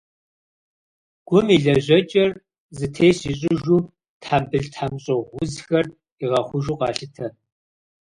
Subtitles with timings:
[1.27, 2.31] Гум и лэжьэкӏэр
[2.77, 3.79] зэтес ищӏыжу,
[4.21, 5.85] тхьэмбыл-тхьэмщӏыгъу узхэр
[6.21, 7.27] игъэхъужу къалъытэ.